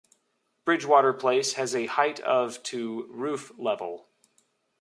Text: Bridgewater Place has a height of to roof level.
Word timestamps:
Bridgewater 0.65 1.13
Place 1.13 1.53
has 1.53 1.75
a 1.75 1.85
height 1.85 2.19
of 2.21 2.63
to 2.63 3.05
roof 3.11 3.51
level. 3.55 4.07